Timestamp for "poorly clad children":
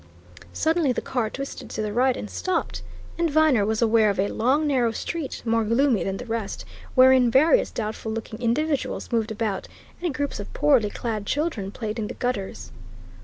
10.53-11.69